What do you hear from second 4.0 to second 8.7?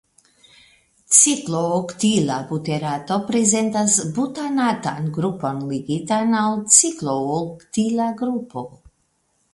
butanatan grupon ligitan al ciklooktila grupo.